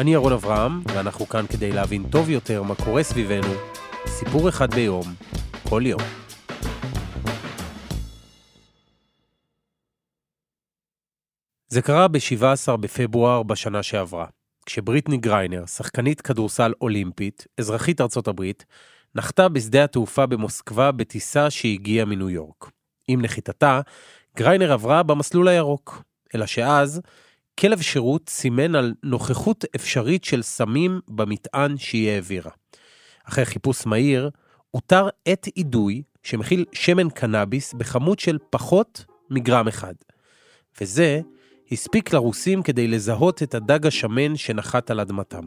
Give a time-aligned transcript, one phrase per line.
[0.00, 3.52] אני ירון אברהם, ואנחנו כאן כדי להבין טוב יותר מה קורה סביבנו,
[4.06, 5.04] סיפור אחד ביום,
[5.68, 6.00] כל יום.
[11.68, 14.26] זה קרה ב-17 בפברואר בשנה שעברה,
[14.66, 18.66] כשבריטני גריינר, שחקנית כדורסל אולימפית, אזרחית ארצות הברית,
[19.14, 22.70] נחתה בשדה התעופה במוסקבה בטיסה שהגיעה מניו יורק.
[23.08, 23.80] עם נחיתתה,
[24.36, 26.02] גריינר עברה במסלול הירוק,
[26.34, 27.00] אלא שאז
[27.60, 32.50] כלב שירות סימן על נוכחות אפשרית של סמים במטען שהיא העבירה.
[33.24, 34.30] אחרי חיפוש מהיר,
[34.74, 39.94] אותר עת אידוי שמכיל שמן קנאביס בכמות של פחות מגרם אחד.
[40.80, 41.20] וזה
[41.72, 45.44] הספיק לרוסים כדי לזהות את הדג השמן שנחת על אדמתם.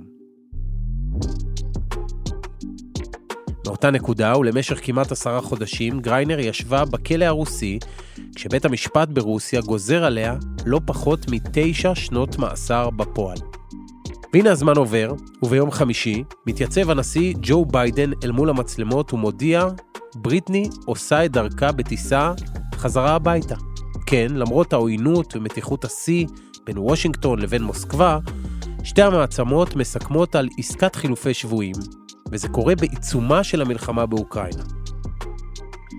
[3.68, 7.80] מאותה נקודה ולמשך כמעט עשרה חודשים, גריינר ישבה בכלא הרוסי,
[8.36, 13.38] כשבית המשפט ברוסיה גוזר עליה לא פחות מתשע שנות מאסר בפועל.
[14.34, 19.68] והנה הזמן עובר, וביום חמישי מתייצב הנשיא ג'ו ביידן אל מול המצלמות ומודיע,
[20.16, 22.32] בריטני עושה את דרכה בטיסה
[22.76, 23.56] חזרה הביתה.
[24.06, 26.26] כן, למרות העוינות ומתיחות השיא
[26.66, 28.20] בין וושינגטון לבין מוסקבה,
[28.84, 31.76] שתי המעצמות מסכמות על עסקת חילופי שבויים,
[32.34, 34.64] וזה קורה בעיצומה של המלחמה באוקראינה.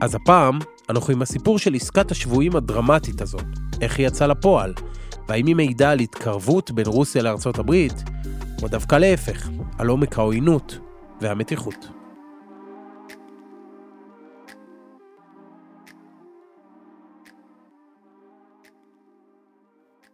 [0.02, 3.44] אז הפעם, אנחנו עם הסיפור של עסקת השבויים הדרמטית הזאת,
[3.80, 4.74] איך היא יצאה לפועל,
[5.28, 8.02] והאם היא מעידה על התקרבות בין רוסיה לארצות הברית,
[8.62, 10.78] או דווקא להפך, על עומק העוינות
[11.20, 11.88] והמתיחות.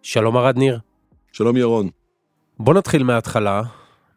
[0.03, 0.79] שלום ארד ניר.
[1.33, 1.89] שלום ירון.
[2.59, 3.63] בוא נתחיל מההתחלה.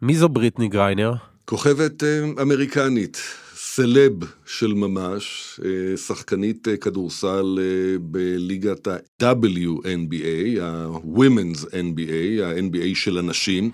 [0.02, 1.33] מי זו בריטני גריינר?
[1.46, 3.22] כוכבת אה, אמריקנית,
[3.56, 4.14] סלב
[4.46, 7.60] של ממש, אה, שחקנית אה, כדורסל
[8.02, 13.72] בליגת ה-WNBA, ה-Women's NBA, ה-NBA של הנשים.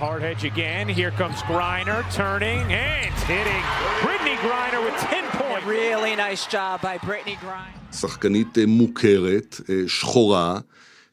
[0.00, 0.88] hard hedge again.
[0.88, 3.64] Here comes Griner turning and hitting.
[4.04, 5.66] Brittany Griner with 10 points.
[5.66, 7.92] Really nice job by Brittany Griner.
[7.92, 10.58] שחקנית מוכרת, שחורה,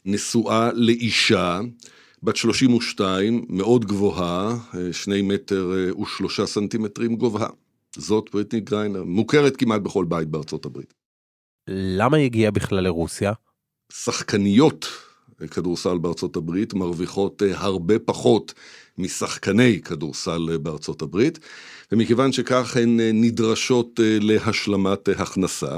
[0.06, 1.60] נשואה לאישה.
[2.24, 4.58] בת 32, מאוד גבוהה,
[4.92, 7.50] שני מטר ושלושה סנטימטרים גובהה.
[7.96, 10.94] זאת בריטני גריינר, מוכרת כמעט בכל בית בארצות הברית.
[11.70, 13.34] למה היא הגיעה בכלל לרוסיה?
[13.92, 14.88] שחקניות
[15.52, 18.54] כדורסל בארצות הברית מרוויחות הרבה פחות
[18.98, 21.40] משחקני כדורסל בארצות הברית,
[21.92, 25.76] ומכיוון שכך הן נדרשות להשלמת הכנסה,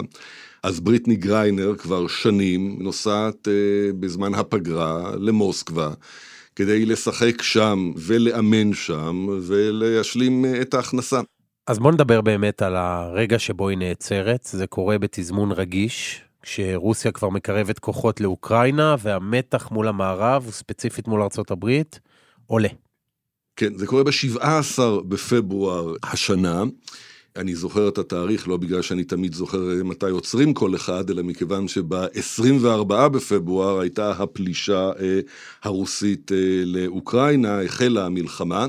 [0.63, 3.47] אז בריטני גריינר כבר שנים נוסעת
[3.99, 5.93] בזמן הפגרה למוסקבה.
[6.59, 11.21] כדי לשחק שם ולאמן שם ולהשלים את ההכנסה.
[11.67, 17.29] אז בוא נדבר באמת על הרגע שבו היא נעצרת, זה קורה בתזמון רגיש, כשרוסיה כבר
[17.29, 21.81] מקרבת כוחות לאוקראינה והמתח מול המערב, וספציפית מול ארה"ב,
[22.47, 22.69] עולה.
[23.55, 26.63] כן, זה קורה ב-17 בפברואר השנה.
[27.39, 31.67] אני זוכר את התאריך לא בגלל שאני תמיד זוכר מתי עוצרים כל אחד, אלא מכיוון
[31.67, 35.19] שב-24 בפברואר הייתה הפלישה אה,
[35.63, 38.67] הרוסית אה, לאוקראינה, החלה המלחמה.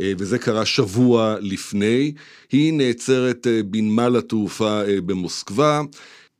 [0.00, 2.12] אה, וזה קרה שבוע לפני.
[2.52, 5.80] היא נעצרת בנמל התעופה במוסקבה,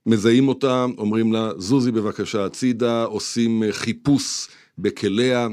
[0.07, 4.49] מזהים אותה, אומרים לה, זוזי בבקשה הצידה, עושים חיפוש
[4.79, 5.49] בכליה.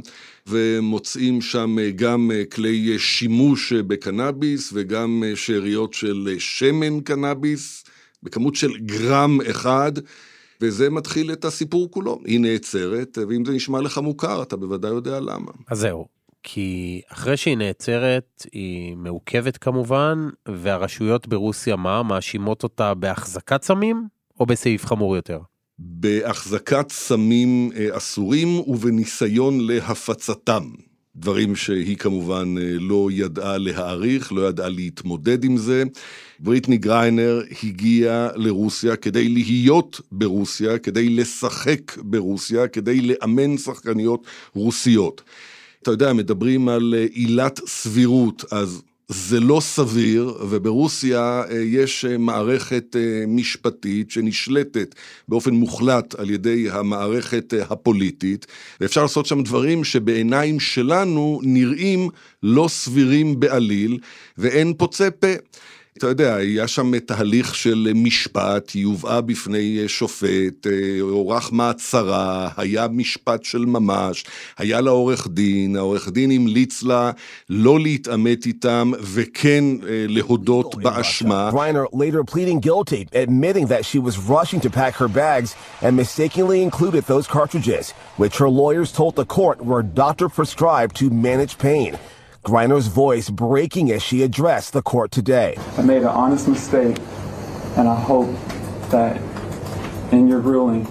[0.47, 7.83] ומוצאים שם אה, גם אה, כלי אה, שימוש בקנאביס וגם שאריות של שמן קנאביס
[8.23, 9.91] בכמות של גרם אחד.
[10.61, 12.19] וזה מתחיל את הסיפור כולו.
[12.25, 15.51] היא נעצרת, ואם זה נשמע לך מוכר, אתה בוודאי יודע למה.
[15.67, 16.07] אז זהו,
[16.43, 22.03] כי אחרי שהיא נעצרת, היא מעוכבת כמובן, והרשויות ברוסיה מה?
[22.03, 24.07] מאשימות אותה בהחזקת סמים,
[24.39, 25.39] או בסעיף חמור יותר?
[25.79, 30.63] בהחזקת סמים אה, אסורים ובניסיון להפצתם.
[31.15, 35.83] דברים שהיא כמובן אה, לא ידעה להעריך, לא ידעה להתמודד עם זה.
[36.39, 44.25] בריטני גריינר הגיעה לרוסיה כדי להיות ברוסיה, כדי לשחק ברוסיה, כדי לאמן שחקניות
[44.55, 45.21] רוסיות.
[45.81, 52.17] אתה יודע, מדברים על אה, עילת סבירות, אז זה לא סביר, וברוסיה אה, יש אה,
[52.17, 54.95] מערכת אה, משפטית שנשלטת
[55.27, 58.45] באופן מוחלט על ידי המערכת הפוליטית,
[58.81, 62.09] ואפשר לעשות שם דברים שבעיניים שלנו נראים
[62.43, 63.99] לא סבירים בעליל,
[64.37, 65.27] ואין פוצה פה.
[65.97, 70.67] אתה יודע, היה שם תהליך של משפט, היא הובאה בפני שופט,
[71.01, 74.25] עורך מעצרה, היה משפט של ממש,
[74.57, 77.11] היה לה עורך דין, העורך דין המליץ לה
[77.49, 81.49] לא להתעמת איתם וכן להודות באשמה.
[81.53, 86.61] Reiner later pleading guilty, admitting that she was rushing to pack her bags and mistakenly
[86.61, 91.97] included those cartridges, which her lawyers told the court were doctor prescribed to manage pain.
[92.45, 95.57] Griner's voice breaking as she addressed the court today.
[95.77, 96.97] I made an honest mistake,
[97.77, 98.29] and I hope
[98.89, 99.21] that
[100.11, 100.87] in your ruling,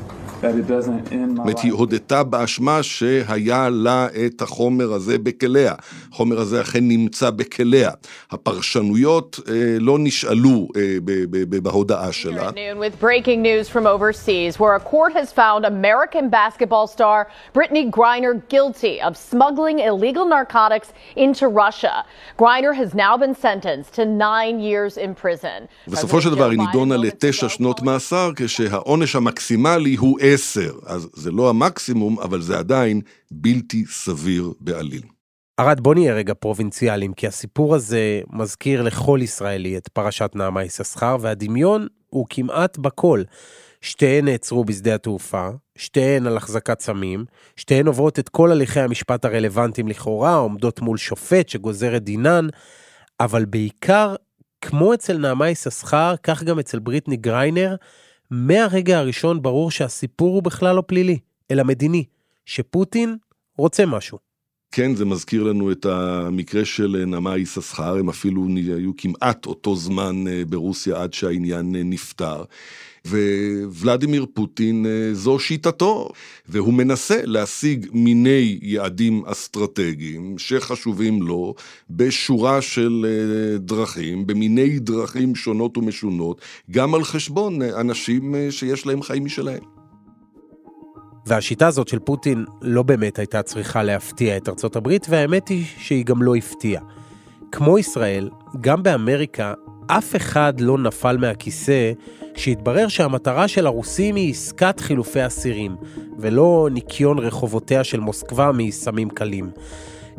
[1.46, 1.72] זאת היא.
[1.72, 5.74] הודתה באשמה שהיה לה את החומר הזה בכליה.
[6.12, 7.90] החומר הזה אכן נמצא בכליה.
[8.30, 12.48] הפרשנויות אה, לא נשאלו אה, ב- ב- ב- בהודעה שלה.
[12.48, 17.26] At noon with breaking news from overseas, where a court has found American basketball star
[17.54, 21.94] Brittany Griner guilty of smuggling illegal narcotics into Russia.
[22.42, 25.66] Griner has now been sentenced to nine years in prison.
[25.88, 30.73] בסופו של דבר היא נידונה לתשע שנות מאסר, כשהעונש המקסימלי הוא עשר.
[30.87, 33.00] אז זה לא המקסימום, אבל זה עדיין
[33.31, 35.02] בלתי סביר בעליל.
[35.61, 41.17] ארד, בוא נהיה רגע פרובינציאליים, כי הסיפור הזה מזכיר לכל ישראלי את פרשת נעמה יששכר,
[41.20, 43.23] והדמיון הוא כמעט בכל.
[43.81, 47.25] שתיהן נעצרו בשדה התעופה, שתיהן על החזקת סמים,
[47.56, 52.49] שתיהן עוברות את כל הליכי המשפט הרלוונטיים לכאורה, עומדות מול שופט שגוזר את דינן,
[53.20, 54.14] אבל בעיקר,
[54.61, 57.76] כמו אצל נעמה יששכר, כך גם אצל בריטני גריינר,
[58.31, 61.19] מהרגע הראשון ברור שהסיפור הוא בכלל לא פלילי,
[61.50, 62.05] אלא מדיני,
[62.46, 63.17] שפוטין
[63.58, 64.25] רוצה משהו.
[64.72, 68.46] כן, זה מזכיר לנו את המקרה של נעמה יששכר, הם אפילו
[68.76, 72.44] היו כמעט אותו זמן אה, ברוסיה עד שהעניין אה, נפתר.
[73.64, 76.08] וולדימיר פוטין אה, זו שיטתו,
[76.48, 81.54] והוא מנסה להשיג מיני יעדים אסטרטגיים שחשובים לו
[81.90, 86.40] בשורה של אה, דרכים, במיני דרכים שונות ומשונות,
[86.70, 89.75] גם על חשבון אה, אנשים אה, שיש להם חיים משלהם.
[91.26, 96.05] והשיטה הזאת של פוטין לא באמת הייתה צריכה להפתיע את ארצות הברית, והאמת היא שהיא
[96.05, 96.82] גם לא הפתיעה.
[97.52, 98.31] כמו ישראל,
[98.61, 99.55] גם באמריקה
[99.87, 101.93] אף אחד לא נפל מהכיסא
[102.34, 105.76] כשהתברר שהמטרה של הרוסים היא עסקת חילופי אסירים,
[106.19, 109.50] ולא ניקיון רחובותיה של מוסקבה מסמים קלים.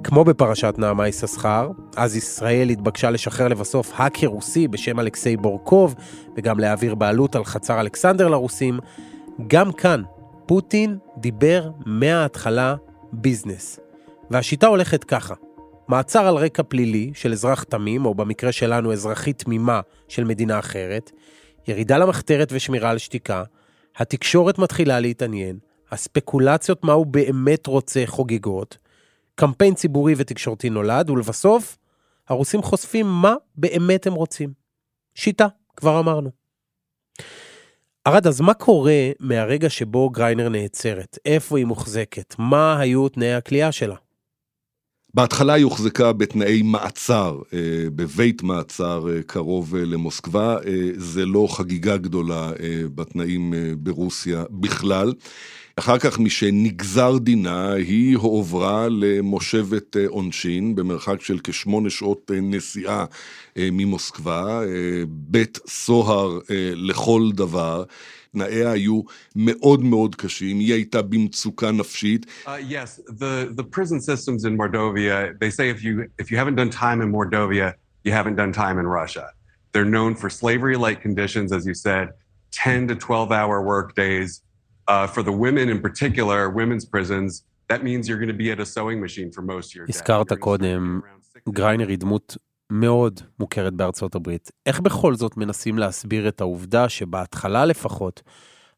[0.03, 5.95] כמו בפרשת נעמה יששכר, אז ישראל התבקשה לשחרר לבסוף האקר רוסי בשם אלכסיי בורקוב,
[6.37, 8.79] וגם להעביר בעלות על חצר אלכסנדר לרוסים.
[9.47, 10.01] גם כאן,
[10.47, 12.75] פוטין דיבר מההתחלה
[13.13, 13.79] ביזנס.
[14.29, 15.33] והשיטה הולכת ככה,
[15.87, 21.11] מעצר על רקע פלילי של אזרח תמים, או במקרה שלנו אזרחית תמימה של מדינה אחרת,
[21.67, 23.43] ירידה למחתרת ושמירה על שתיקה,
[23.97, 25.59] התקשורת מתחילה להתעניין,
[25.91, 28.77] הספקולציות מה הוא באמת רוצה חוגגות,
[29.35, 31.77] קמפיין ציבורי ותקשורתי נולד, ולבסוף,
[32.29, 34.53] הרוסים חושפים מה באמת הם רוצים.
[35.15, 36.36] שיטה, כבר אמרנו.
[38.07, 41.17] ארד, אז מה קורה מהרגע שבו גריינר נעצרת?
[41.25, 42.35] איפה היא מוחזקת?
[42.37, 43.95] מה היו תנאי הכליאה שלה?
[45.17, 47.59] בהתחלה היא הוחזקה בתנאי מעצר, אה,
[47.95, 50.57] בבית מעצר אה, קרוב אה, למוסקבה,
[50.95, 52.51] זה לא חגיגה גדולה
[52.95, 55.13] בתנאים ברוסיה בכלל.
[55.75, 63.05] אחר כך משנגזר דינה, היא הועברה למושבת עונשין במרחק של כשמונה שעות נסיעה
[63.57, 64.61] ממוסקבה,
[65.07, 66.39] בית סוהר
[66.75, 67.83] לכל דבר.
[68.36, 69.02] תנאיה היו
[69.36, 72.26] מאוד מאוד קשים, היא הייתה במצוקה נפשית.
[72.26, 76.56] Uh, yes, the, the prison systems in Mordovia, they say if you, if you haven't
[76.56, 77.74] done time in Mordovia,
[78.04, 79.26] you haven't done time in Russia.
[79.72, 82.10] They're known for slavery-like conditions, as you said,
[82.52, 84.42] 10 to 12 hour work days.
[84.88, 88.60] Uh, for the women in particular, women's prisons, that means you're going to be at
[88.60, 89.92] a sewing machine for most of your day.
[89.92, 92.36] הזכרת You're gonna קודם, spend around six גריינר היא דמות
[92.69, 94.51] מאוד מוכרת בארצות הברית.
[94.65, 98.21] איך בכל זאת מנסים להסביר את העובדה שבהתחלה לפחות,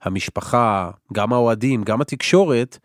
[0.02, 2.78] המשפחה, גם האוהדים, גם התקשורת,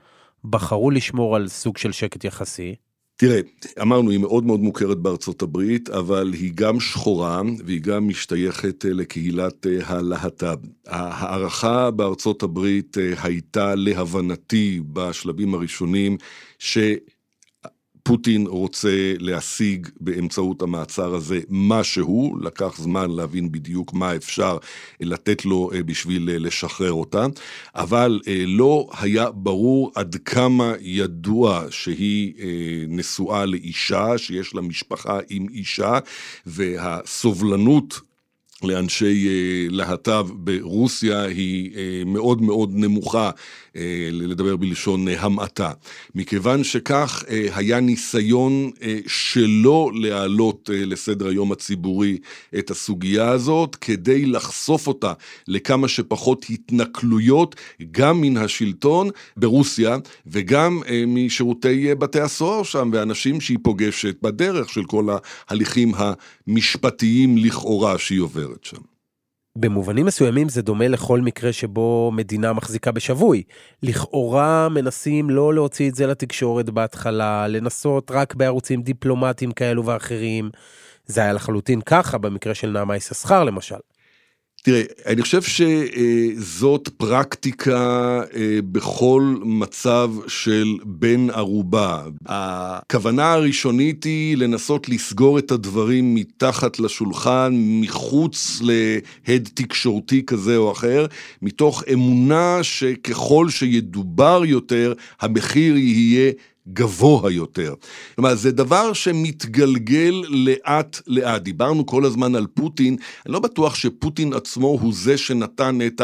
[0.45, 2.75] בחרו לשמור על סוג של שקט יחסי?
[3.17, 3.41] תראה,
[3.83, 8.91] אמרנו, היא מאוד מאוד מוכרת בארצות הברית, אבל היא גם שחורה והיא גם משתייכת אה,
[8.93, 10.57] לקהילת אה, הלהט"ב.
[10.87, 16.17] ההערכה בארצות הברית אה, הייתה להבנתי בשלבים הראשונים,
[16.59, 16.79] ש...
[18.09, 24.59] פוטין רוצה להשיג באמצעות המעצר הזה משהו, לקח זמן להבין בדיוק מה אפשר
[25.01, 27.27] לתת לו בשביל לשחרר אותה,
[27.75, 32.35] אבל לא היה ברור עד כמה ידוע שהיא
[32.89, 35.99] נשואה לאישה, שיש לה משפחה עם אישה,
[36.47, 38.01] והסובלנות
[38.67, 39.29] לאנשי
[39.71, 41.71] להט"ב ברוסיה היא
[42.07, 43.31] מאוד מאוד נמוכה,
[44.13, 45.71] לדבר בלשון המעטה.
[46.15, 48.71] מכיוון שכך היה ניסיון
[49.07, 52.19] שלא להעלות לסדר היום הציבורי
[52.59, 55.13] את הסוגיה הזאת, כדי לחשוף אותה
[55.49, 57.57] לכמה שפחות התנכלויות,
[57.91, 65.07] גם מן השלטון ברוסיה, וגם משירותי בתי הסוהר שם, ואנשים שהיא פוגשת בדרך של כל
[65.49, 68.95] ההליכים המשפטיים לכאורה שהיא עוברת שם.
[69.59, 73.43] במובנים מסוימים זה דומה לכל מקרה שבו מדינה מחזיקה בשבוי.
[73.83, 80.51] לכאורה מנסים לא להוציא את זה לתקשורת בהתחלה, לנסות רק בערוצים דיפלומטיים כאלו ואחרים.
[81.07, 83.77] זה היה לחלוטין ככה במקרה של נעמה יששכר למשל.
[84.65, 88.23] תראה, אני חושב שזאת פרקטיקה
[88.73, 92.03] בכל מצב של בן ערובה.
[92.27, 101.07] הכוונה הראשונית היא לנסות לסגור את הדברים מתחת לשולחן, מחוץ להד תקשורתי כזה או אחר,
[101.43, 106.33] מתוך אמונה שככל שידובר יותר, המחיר יהיה
[106.69, 107.75] גבוה יותר.
[108.15, 111.43] כלומר, זה דבר שמתגלגל לאט לאט.
[111.43, 116.03] דיברנו כל הזמן על פוטין, אני לא בטוח שפוטין עצמו הוא זה שנתן את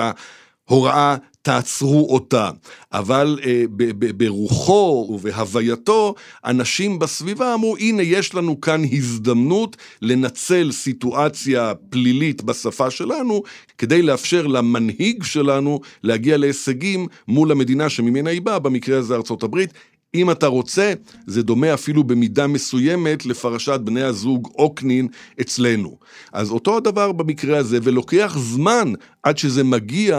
[0.68, 2.50] ההוראה תעצרו אותה,
[2.92, 6.14] אבל אה, ב- ב- ברוחו ובהווייתו,
[6.44, 13.42] אנשים בסביבה אמרו, הנה יש לנו כאן הזדמנות לנצל סיטואציה פלילית בשפה שלנו,
[13.78, 19.70] כדי לאפשר למנהיג שלנו להגיע להישגים מול המדינה שממנה היא באה, במקרה הזה ארצות הברית.
[20.14, 20.92] אם אתה רוצה,
[21.26, 25.08] זה דומה אפילו במידה מסוימת לפרשת בני הזוג אוקנין
[25.40, 25.96] אצלנו.
[26.32, 30.16] אז אותו הדבר במקרה הזה, ולוקח זמן עד שזה מגיע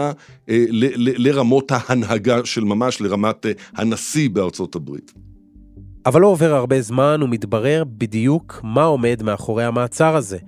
[0.48, 5.12] אה, ל- ל- לרמות ההנהגה של ממש, לרמת אה, הנשיא בארצות הברית.
[6.06, 10.38] אבל לא עובר הרבה זמן ומתברר בדיוק מה עומד מאחורי המעצר הזה,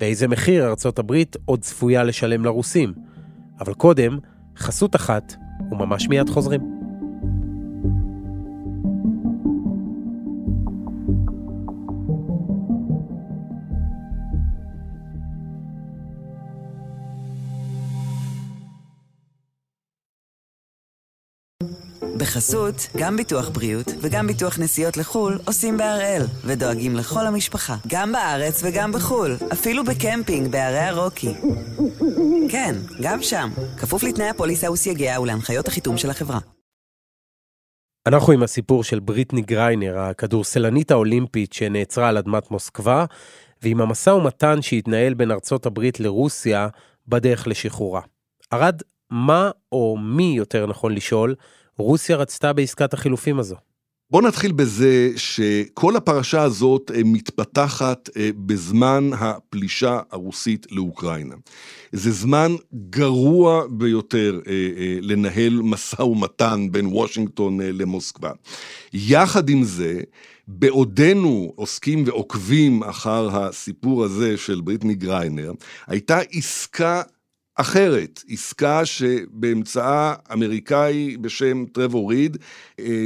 [0.00, 2.92] ואיזה מחיר ארצות הברית עוד צפויה לשלם לרוסים.
[3.60, 4.18] אבל קודם,
[4.58, 5.34] חסות אחת,
[5.70, 6.81] וממש מיד חוזרים.
[22.22, 28.62] בחסות, גם ביטוח בריאות וגם ביטוח נסיעות לחו"ל עושים בהראל, ודואגים לכל המשפחה, גם בארץ
[28.64, 31.34] וגם בחו"ל, אפילו בקמפינג בערי הרוקי.
[32.50, 33.48] כן, גם שם,
[33.80, 36.38] כפוף לתנאי הפוליסה וסייגיה ולהנחיות החיתום של החברה.
[38.06, 43.04] אנחנו עם הסיפור של בריטני גריינר, הכדורסלנית האולימפית שנעצרה על אדמת מוסקבה,
[43.62, 46.68] ועם המשא ומתן שהתנהל בין ארצות הברית לרוסיה
[47.08, 48.00] בדרך לשחרורה.
[48.52, 51.34] ארד, מה או מי יותר נכון לשאול,
[51.78, 53.56] רוסיה רצתה בעסקת החילופים הזו?
[54.10, 58.10] בוא נתחיל בזה שכל הפרשה הזאת מתפתחת
[58.46, 61.34] בזמן הפלישה הרוסית לאוקראינה.
[61.92, 62.52] זה זמן
[62.90, 64.40] גרוע ביותר
[65.00, 68.30] לנהל משא ומתן בין וושינגטון למוסקבה.
[68.92, 70.00] יחד עם זה,
[70.48, 75.52] בעודנו עוסקים ועוקבים אחר הסיפור הזה של בריטני גריינר,
[75.86, 77.02] הייתה עסקה
[77.54, 82.36] אחרת, עסקה שבאמצעה אמריקאי בשם טרוור ריד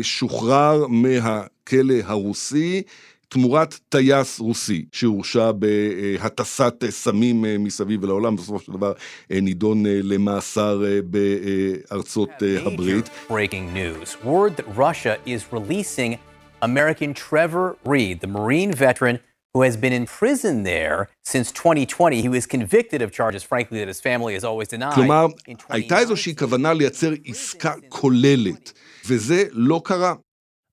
[0.02, 2.82] שוחרר מהכלא הרוסי
[3.28, 8.92] תמורת טייס רוסי שהורשע בהטסת סמים מסביב לעולם, בסופו של דבר
[9.30, 12.30] נידון למאסר בארצות
[12.66, 13.10] הברית.
[13.28, 14.24] Breaking news.
[14.24, 16.18] Word that Russia is releasing
[16.62, 19.18] American Trevor Reed, the Marine veteran
[19.56, 20.98] who has been in prison there
[21.32, 22.20] since 2020.
[22.20, 24.94] He was convicted of charges, frankly, that his family has always denied.
[24.94, 25.26] כלומר,
[25.68, 28.72] הייתה איזושהי כוונה לייצר עסקה כוללת,
[29.06, 30.14] וזה לא קרה.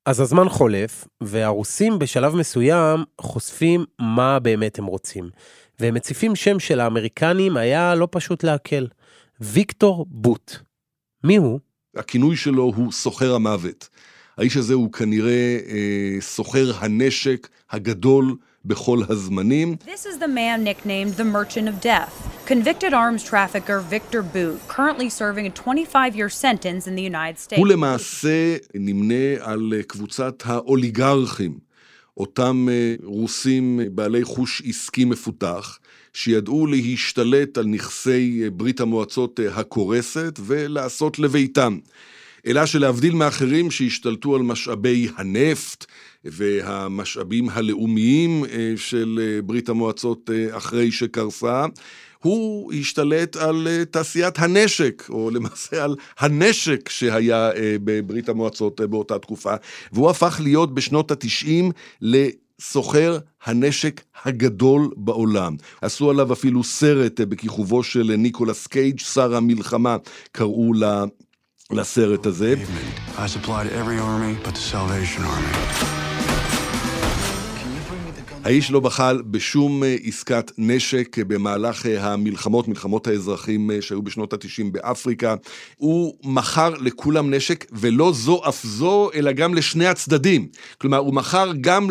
[0.06, 5.30] אז הזמן חולף, והרוסים בשלב מסוים חושפים מה באמת הם רוצים.
[5.80, 8.86] והם מציפים שם של האמריקנים היה לא פשוט לעכל.
[9.42, 10.56] ויקטור בוט.
[11.24, 11.60] מי הוא?
[11.96, 13.90] הכינוי שלו הוא סוחר המוות.
[14.38, 18.36] האיש הזה הוא כנראה אה, סוחר הנשק הגדול
[18.66, 19.76] בכל הזמנים.
[19.86, 22.14] This is the man nicknamed the Merchant of Death.
[22.46, 27.58] Convicted arms trafficker Victor Boot, currently serving a 25-year sentence in the United States.
[27.58, 31.60] הוא למעשה נמנה על קבוצת האוליגרכים,
[32.18, 32.68] אותם
[33.04, 35.80] רוסים בעלי חוש עסקי מפותח,
[36.14, 41.78] שידעו להשתלט על נכסי ברית המועצות הקורסת ולעשות לביתם.
[42.48, 45.86] אלא שלהבדיל מאחרים שהשתלטו על משאבי הנפט
[46.26, 51.66] והמשאבים הלאומיים אה, של אה, ברית המועצות אה, אחרי שקרסה,
[52.20, 57.52] הוא השתלט על תעשיית הנשק, או למעשה על הנשק שהיה
[57.84, 59.54] בברית המועצות באותה תקופה,
[59.92, 61.72] והוא הפך להיות בשנות התשעים
[62.62, 65.56] סוחר הנשק הגדול בעולם.
[65.82, 69.98] עשו עליו אפילו סרט בכיכובו של ניקולס קייג', שר המלחמה,
[70.32, 70.74] קראו
[71.73, 72.55] לסרט הזה.
[73.19, 75.92] I supplied every army but the Salvation Army.
[78.44, 84.34] האיש לא בחל בשום אה, עסקת נשק במהלך אה, המלחמות, מלחמות האזרחים אה, שהיו בשנות
[84.34, 85.36] ה-90 באפריקה.
[85.78, 90.48] הוא מכר לכולם נשק, ולא זו אף זו, אלא גם לשני הצדדים.
[90.78, 91.90] כלומר, הוא מכר גם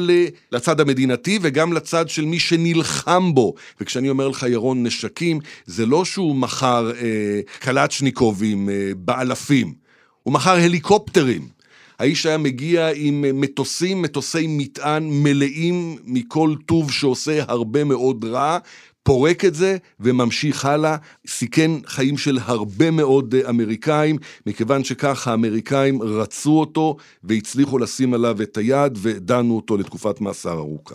[0.53, 3.55] לצד המדינתי וגם לצד של מי שנלחם בו.
[3.81, 9.75] וכשאני אומר לך, ירון, נשקים, זה לא שהוא מכר אה, קלצ'ניקובים אה, באלפים,
[10.23, 11.62] הוא מכר הליקופטרים.
[12.03, 18.59] האיש היה מגיע עם מטוסים, מטוסי מטען מלאים מכל טוב שעושה הרבה מאוד רע,
[19.03, 24.17] פורק את זה וממשיך הלאה, סיכן חיים של הרבה מאוד אמריקאים,
[24.47, 30.95] מכיוון שכך האמריקאים רצו אותו והצליחו לשים עליו את היד ודנו אותו לתקופת מאסר ארוכה.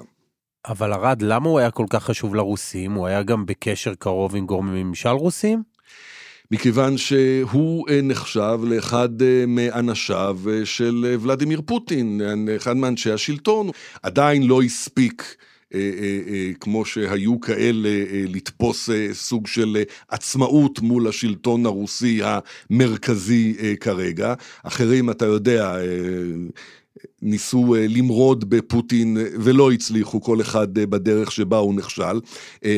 [0.68, 2.94] אבל ארד, למה הוא היה כל כך חשוב לרוסים?
[2.94, 5.77] הוא היה גם בקשר קרוב עם גורמי ממשל רוסים?
[6.52, 12.22] מכיוון שהוא אה, נחשב לאחד אה, מאנשיו אה, של ולדימיר פוטין,
[12.56, 13.70] אחד מאנשי השלטון,
[14.04, 15.36] עדיין לא הספיק.
[16.60, 17.90] כמו שהיו כאלה
[18.28, 19.78] לתפוס סוג של
[20.10, 24.34] עצמאות מול השלטון הרוסי המרכזי כרגע.
[24.64, 25.76] אחרים, אתה יודע,
[27.22, 32.20] ניסו אה, למרוד בפוטין אה, ולא הצליחו, כל אחד אה, בדרך שבה הוא נכשל.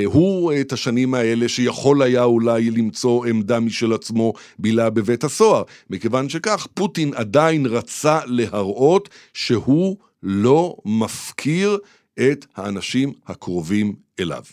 [0.05, 5.63] הוא את השנים האלה שיכול היה אולי למצוא עמדה משל עצמו בילה בבית הסוהר.
[5.89, 11.77] מכיוון שכך, פוטין עדיין רצה להראות שהוא לא מפקיר
[12.19, 14.43] את האנשים הקרובים אליו.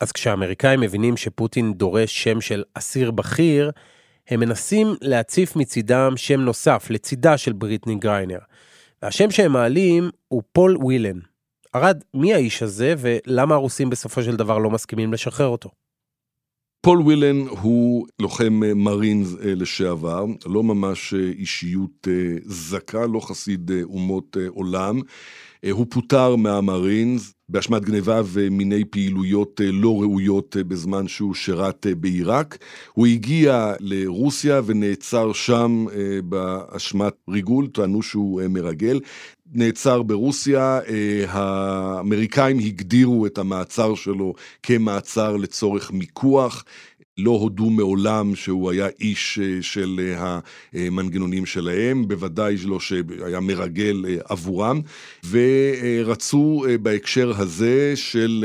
[0.00, 3.70] אז כשהאמריקאים מבינים שפוטין דורש שם של אסיר בכיר,
[4.28, 8.38] הם מנסים להציף מצידם שם נוסף לצידה של בריטני גריינר.
[9.04, 11.18] והשם שהם מעלים הוא פול ווילן.
[11.74, 15.70] ארד, מי האיש הזה ולמה הרוסים בסופו של דבר לא מסכימים לשחרר אותו?
[16.80, 22.08] פול ווילן הוא לוחם אה, מרינס אה, לשעבר, לא ממש אה, אישיות
[22.44, 25.00] זכה, לא חסיד אומות עולם.
[25.70, 32.58] הוא פוטר מהמרינס באשמת גניבה ומיני פעילויות לא ראויות בזמן שהוא שירת בעיראק.
[32.92, 35.86] הוא הגיע לרוסיה ונעצר שם
[36.24, 39.00] באשמת ריגול, טענו שהוא מרגל.
[39.52, 40.80] נעצר ברוסיה,
[41.28, 46.64] האמריקאים הגדירו את המעצר שלו כמעצר לצורך מיקוח.
[47.18, 50.38] לא הודו מעולם שהוא היה איש אה, של אה,
[50.72, 54.80] המנגנונים שלהם, בוודאי לא שהיה מרגל אה, עבורם,
[55.30, 58.44] ורצו בהקשר הזה של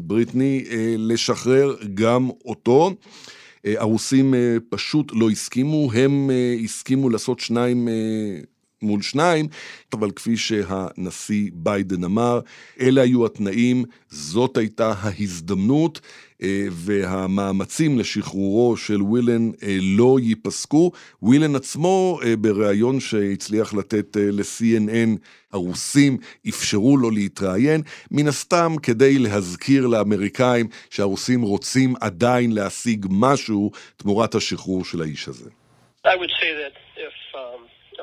[0.00, 0.64] בריטני
[0.98, 2.94] לשחרר גם אותו.
[3.64, 4.34] הרוסים
[4.68, 6.30] פשוט לא הסכימו, הם
[6.64, 7.88] הסכימו לעשות שניים
[8.82, 9.48] מול שניים,
[9.92, 12.40] אבל כפי שהנשיא ביידן אמר,
[12.80, 16.00] אלה היו התנאים, זאת הייתה ההזדמנות.
[16.42, 20.92] אה, והמאמצים לשחרורו של ווילן אה, לא ייפסקו.
[21.22, 25.18] ווילן עצמו, אה, בריאיון שהצליח לתת ל-CNN,
[25.52, 34.34] הרוסים אפשרו לו להתראיין, מן הסתם כדי להזכיר לאמריקאים שהרוסים רוצים עדיין להשיג משהו תמורת
[34.34, 35.50] השחרור של האיש הזה.
[36.06, 36.85] I would say that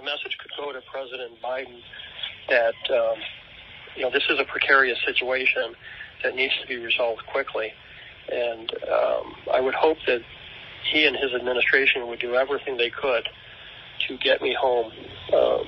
[0.04, 1.80] message could go to President Biden
[2.50, 3.18] that um,
[3.96, 5.76] you know this is a precarious situation
[6.24, 7.70] that needs to be resolved quickly.
[8.32, 10.22] And um, I would hope that
[10.92, 13.28] he and his administration would do everything they could
[14.08, 14.92] to get me home.
[15.34, 15.66] Um.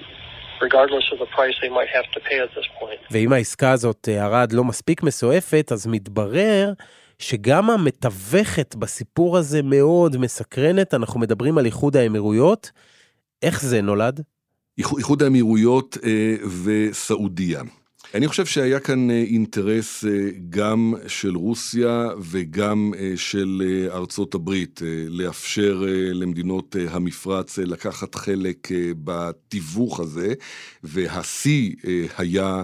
[3.12, 6.74] ואם העסקה הזאת, ערד, לא מספיק מסועפת, אז מתברר
[7.20, 12.72] שגם המתווכת בסיפור הזה מאוד מסקרנת, אנחנו מדברים על איחוד האמירויות.
[13.42, 14.22] איך זה נולד?
[14.78, 17.64] איחוד האמירויות אה, וסעודיה.
[18.16, 24.82] אני חושב שהיה כאן אה, אינטרס אה, גם של רוסיה וגם אה, של ארצות הברית
[25.10, 28.68] לאפשר למדינות המפרץ לקחת חלק
[29.04, 30.34] בתיווך הזה,
[30.84, 31.76] והשיא
[32.18, 32.64] היה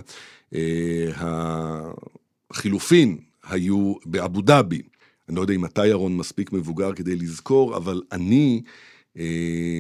[2.50, 4.82] החילופין היו באבו דאבי.
[5.30, 8.62] אני לא יודע אם אתה, ירון, מספיק מבוגר כדי לזכור, אבל אני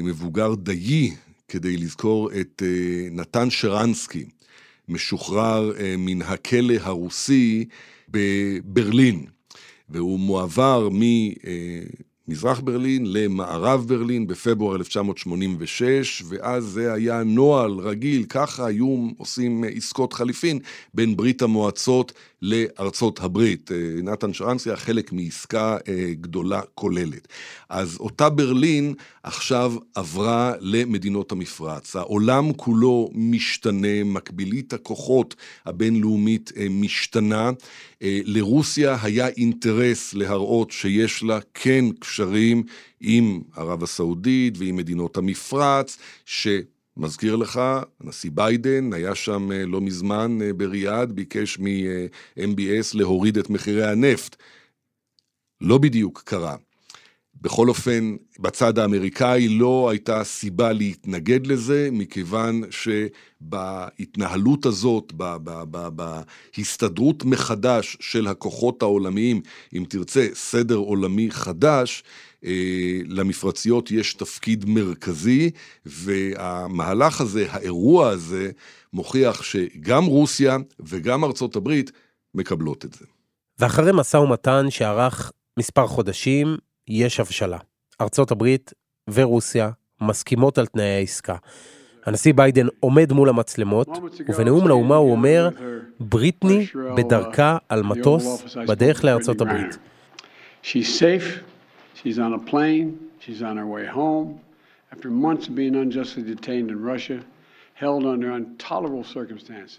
[0.04, 1.16] מבוגר דיי
[1.48, 2.64] כדי לזכור את
[3.12, 4.26] נתן שרנסקי.
[4.92, 7.66] משוחרר אה, מן הכלא הרוסי
[8.10, 9.26] בברלין,
[9.90, 11.02] והוא מועבר מ...
[11.02, 11.82] אה,
[12.28, 20.14] מזרח ברלין למערב ברלין בפברואר 1986, ואז זה היה נוהל רגיל, ככה היו עושים עסקות
[20.14, 20.60] חליפין
[20.94, 23.72] בין ברית המועצות לארצות הברית.
[23.72, 27.28] אה, נתן שרנסקי היה חלק מעסקה אה, גדולה כוללת.
[27.70, 31.96] אז אותה ברלין עכשיו עברה למדינות המפרץ.
[31.96, 37.52] העולם כולו משתנה, מקבילית הכוחות הבינלאומית אה, משתנה.
[38.04, 42.64] לרוסיה היה אינטרס להראות שיש לה כן קשרים
[43.00, 46.48] עם ערב הסעודית ועם מדינות המפרץ, ש...
[46.98, 47.62] מזכיר לך,
[48.00, 54.36] הנשיא ביידן היה שם אה, לא מזמן אה, בריאד, ביקש מ-MBS להוריד את מחירי הנפט.
[55.62, 56.56] לא בדיוק קרה.
[57.42, 62.62] בכל אופן, בצד האמריקאי לא הייתה סיבה להתנגד לזה, מכיוון
[63.42, 65.14] שבהתנהלות הזאת,
[66.56, 69.42] בהסתדרות מחדש של הכוחות העולמיים,
[69.74, 72.04] אם תרצה, סדר עולמי חדש,
[72.46, 75.52] אה, למפרציות יש תפקיד מרכזי,
[75.86, 78.52] והמהלך הזה, האירוע הזה,
[78.94, 81.92] מוכיח שגם רוסיה וגם ארצות הברית
[82.36, 83.06] מקבלות את זה.
[83.60, 87.58] ואחרי משא ומתן שארך מספר חודשים, יש הבשלה.
[88.02, 88.74] ארצות הברית
[89.14, 89.70] ורוסיה
[90.02, 91.36] מסכימות על תנאי העסקה.
[92.06, 93.88] הנשיא ביידן עומד מול המצלמות,
[94.30, 95.50] ובנאום לאומה הוא אומר,
[96.00, 96.68] בריטני
[96.98, 99.78] בדרכה על מטוס בדרך לארצות הברית.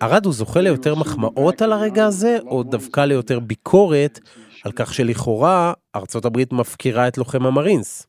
[0.02, 4.20] ארד הוא זוכה ליותר מחמאות על הרגע הזה, או דווקא ליותר ביקורת
[4.64, 8.06] על כך שלכאורה ארצות הברית מפקירה את לוחם המרינס?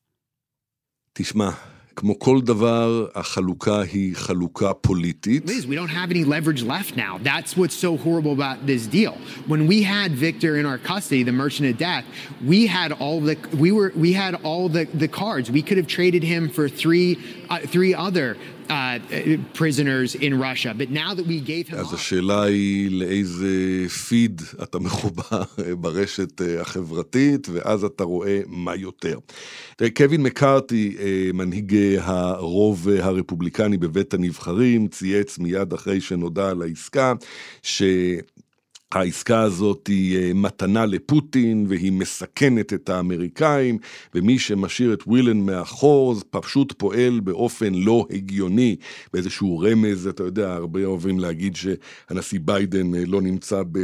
[1.14, 1.50] תשמע,
[1.96, 5.46] כמו כל דבר, החלוקה היא חלוקה פוליטית.
[5.46, 7.14] Liz, we don't have any leverage left now.
[7.24, 9.16] That's what's so horrible about this deal.
[9.48, 12.06] When we had Victor in our custody, the merchant of death,
[12.52, 15.46] we had all the we were we had all the the cards.
[15.60, 18.36] We could have traded him for three uh, three other
[18.70, 18.98] Uh,
[19.54, 21.80] prisoners in Russia, but now that we gave him...
[21.80, 25.44] אז השאלה היא לאיזה פיד אתה מחובר
[25.78, 29.20] ברשת אה, החברתית, ואז אתה רואה מה יותר.
[29.98, 37.14] קווין מקארתי, אה, מנהיג הרוב הרפובליקני בבית הנבחרים, צייץ מיד אחרי שנודע על העסקה,
[37.64, 37.84] ש...
[38.96, 43.78] העסקה הזאת היא אה, מתנה לפוטין והיא מסכנת את האמריקאים
[44.16, 48.76] ומי שמשאיר את ווילן מאחור פשוט פועל באופן לא הגיוני
[49.14, 53.80] באיזשהו רמז, אתה יודע, הרבה אוהבים להגיד שהנשיא ביידן אה, לא נמצא ב...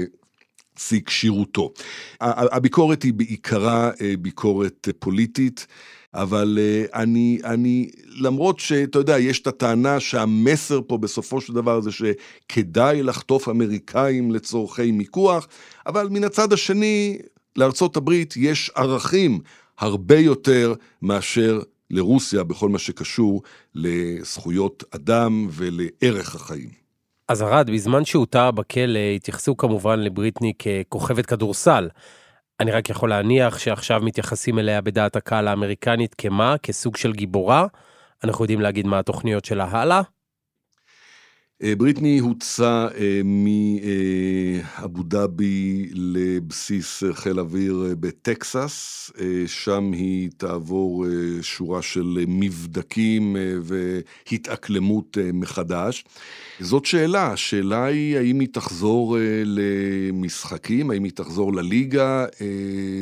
[0.80, 1.74] שיא כשירותו.
[2.22, 5.68] הביקורת היא בעיקרה אה, ביקורת פוליטית.
[6.14, 7.90] אבל uh, אני, אני,
[8.20, 14.32] למרות שאתה יודע, יש את הטענה שהמסר פה בסופו של דבר זה שכדאי לחטוף אמריקאים
[14.32, 15.48] לצורכי מיקוח,
[15.88, 17.18] אבל מן הצד השני,
[17.56, 19.40] לארצות הברית יש ערכים
[19.78, 21.62] הרבה יותר מאשר
[21.92, 23.42] לרוסיה בכל מה שקשור
[23.76, 26.89] לזכויות אדם ולערך החיים.
[27.30, 31.90] אז ארד, בזמן שהותה בכלא התייחסו כמובן לבריטני ככוכבת כדורסל.
[32.60, 36.58] אני רק יכול להניח שעכשיו מתייחסים אליה בדעת הקהל האמריקנית כמה?
[36.58, 37.66] כסוג של גיבורה?
[38.24, 40.02] אנחנו יודעים להגיד מה התוכניות שלה הלאה?
[41.64, 49.12] אה, בריטני הוצא אה, מאבו דאבי לבסיס חיל אוויר אה, בטקסס,
[49.46, 51.06] שם היא תעבור
[51.42, 56.06] שורה של מבדקים והתאקלמות מחדש.
[56.60, 62.26] זאת שאלה, השאלה היא האם היא תחזור למשחקים, האם היא תחזור לליגה,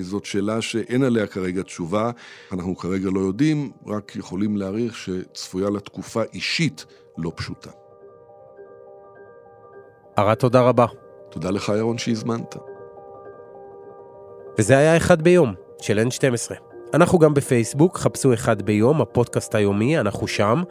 [0.01, 2.11] זאת שאלה שאין עליה כרגע תשובה,
[2.51, 6.85] אנחנו כרגע לא יודעים, רק יכולים להעריך שצפויה לה תקופה אישית
[7.17, 7.86] לא פשוטה.
[10.19, 10.85] ארד, תודה רבה.
[11.29, 12.55] תודה לך, ירון, שהזמנת.
[14.59, 16.53] וזה היה אחד ביום, של N12.
[16.93, 20.63] אנחנו גם בפייסבוק, חפשו אחד ביום, הפודקאסט היומי, אנחנו שם.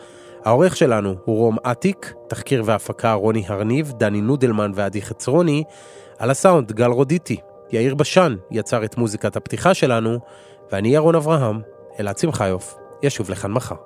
[0.45, 5.65] העורך שלנו הוא רום אטיק, תחקיר והפקה רוני הרניב, דני נודלמן ועדי חצרוני,
[6.19, 7.37] על הסאונד גל רודיטי.
[7.71, 10.19] יאיר בשן יצר את מוזיקת הפתיחה שלנו,
[10.73, 11.61] ואני ירון אברהם,
[12.01, 13.86] אלעד שמחיוף, ישוב לכאן מחר.